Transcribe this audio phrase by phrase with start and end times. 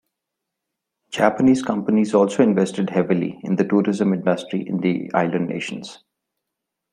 [1.11, 6.03] Japanese companies also invested heavily in the tourism industry in the island nations.